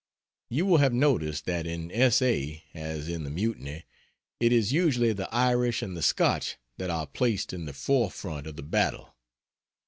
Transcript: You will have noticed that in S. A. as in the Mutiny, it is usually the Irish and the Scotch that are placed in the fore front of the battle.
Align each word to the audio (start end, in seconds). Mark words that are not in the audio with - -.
You 0.49 0.65
will 0.65 0.77
have 0.79 0.93
noticed 0.93 1.45
that 1.45 1.67
in 1.67 1.91
S. 1.91 2.23
A. 2.23 2.63
as 2.73 3.07
in 3.07 3.23
the 3.23 3.29
Mutiny, 3.29 3.83
it 4.39 4.51
is 4.51 4.73
usually 4.73 5.13
the 5.13 5.31
Irish 5.31 5.83
and 5.83 5.95
the 5.95 6.01
Scotch 6.01 6.57
that 6.77 6.89
are 6.89 7.05
placed 7.05 7.53
in 7.53 7.65
the 7.65 7.73
fore 7.73 8.09
front 8.09 8.47
of 8.47 8.55
the 8.55 8.63
battle. 8.63 9.13